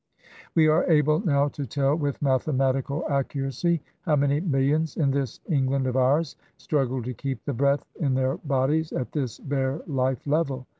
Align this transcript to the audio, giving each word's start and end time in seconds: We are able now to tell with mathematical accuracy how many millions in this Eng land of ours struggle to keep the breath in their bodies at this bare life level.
We 0.55 0.67
are 0.67 0.83
able 0.89 1.19
now 1.19 1.47
to 1.49 1.67
tell 1.67 1.95
with 1.95 2.23
mathematical 2.23 3.05
accuracy 3.07 3.83
how 4.01 4.15
many 4.15 4.39
millions 4.39 4.97
in 4.97 5.11
this 5.11 5.39
Eng 5.47 5.67
land 5.67 5.85
of 5.85 5.95
ours 5.95 6.35
struggle 6.57 7.03
to 7.03 7.13
keep 7.13 7.45
the 7.45 7.53
breath 7.53 7.85
in 7.99 8.15
their 8.15 8.37
bodies 8.37 8.91
at 8.91 9.11
this 9.11 9.37
bare 9.39 9.83
life 9.85 10.25
level. 10.25 10.65